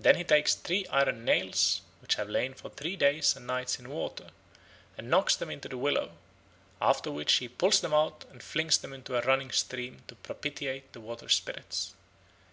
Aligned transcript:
Then 0.00 0.16
he 0.16 0.24
takes 0.24 0.56
three 0.56 0.84
iron 0.88 1.24
nails, 1.24 1.82
which 2.02 2.16
have 2.16 2.28
lain 2.28 2.54
for 2.54 2.70
three 2.70 2.96
days 2.96 3.36
and 3.36 3.46
nights 3.46 3.78
in 3.78 3.88
water, 3.88 4.30
and 4.98 5.08
knocks 5.08 5.36
them 5.36 5.48
into 5.48 5.68
the 5.68 5.78
willow; 5.78 6.10
after 6.80 7.12
which 7.12 7.34
he 7.34 7.46
pulls 7.46 7.80
them 7.80 7.94
out 7.94 8.24
and 8.32 8.42
flings 8.42 8.76
them 8.78 8.92
into 8.92 9.14
a 9.16 9.20
running 9.20 9.52
stream 9.52 10.02
to 10.08 10.16
propitiate 10.16 10.92
the 10.92 11.00
water 11.00 11.28
spirits. 11.28 11.94